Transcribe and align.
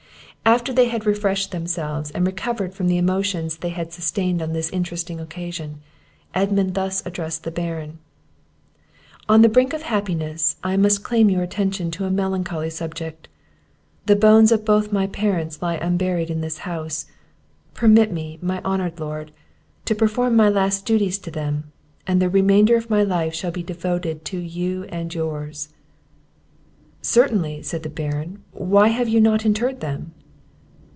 After 0.43 0.73
they 0.73 0.87
had 0.89 1.05
refreshed 1.05 1.51
themselves, 1.51 2.09
and 2.11 2.25
recovered 2.27 2.73
from 2.73 2.87
the 2.87 2.97
emotions 2.97 3.57
they 3.57 3.69
had 3.69 3.93
sustained 3.93 4.41
on 4.41 4.51
this 4.53 4.71
interesting 4.71 5.19
occasion, 5.19 5.81
Edmund 6.33 6.73
thus 6.73 7.05
addressed 7.05 7.43
the 7.43 7.51
Baron: 7.51 7.99
"On 9.29 9.43
the 9.43 9.47
brink 9.49 9.71
of 9.71 9.83
happiness 9.83 10.55
I 10.63 10.75
must 10.77 11.03
claim 11.03 11.29
your 11.29 11.43
attention 11.43 11.91
to 11.91 12.05
a 12.05 12.09
melancholy 12.11 12.71
subject. 12.71 13.29
The 14.07 14.15
bones 14.15 14.51
of 14.51 14.65
both 14.65 14.91
my 14.91 15.05
parents 15.07 15.61
lie 15.61 15.75
unburied 15.75 16.31
in 16.31 16.41
this 16.41 16.59
house; 16.65 17.05
permit 17.75 18.11
me, 18.11 18.39
my 18.41 18.61
honoured 18.63 18.99
lord, 18.99 19.31
to 19.85 19.93
perform 19.95 20.35
my 20.35 20.49
last 20.49 20.85
duties 20.87 21.19
to 21.19 21.29
them, 21.31 21.71
and 22.07 22.19
the 22.21 22.29
remainder 22.31 22.75
of 22.75 22.89
my 22.89 23.03
life 23.03 23.35
shall 23.35 23.51
be 23.51 23.63
devoted 23.63 24.25
to 24.25 24.39
you 24.39 24.83
and 24.85 25.13
yours." 25.13 25.69
"Certainly," 26.99 27.61
said 27.61 27.83
the 27.83 27.89
Baron; 27.89 28.43
"why 28.51 28.87
have 28.87 29.07
you 29.07 29.21
not 29.21 29.45
interred 29.45 29.79
them?" 29.81 30.13